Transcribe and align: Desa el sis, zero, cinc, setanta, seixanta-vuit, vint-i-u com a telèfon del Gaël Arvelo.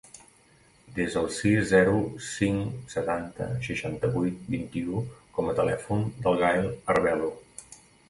Desa 0.95 1.19
el 1.19 1.27
sis, 1.39 1.59
zero, 1.71 1.99
cinc, 2.29 2.73
setanta, 2.95 3.51
seixanta-vuit, 3.69 4.43
vint-i-u 4.57 5.05
com 5.39 5.55
a 5.55 5.57
telèfon 5.63 6.07
del 6.27 6.45
Gaël 6.45 6.71
Arvelo. 6.97 7.35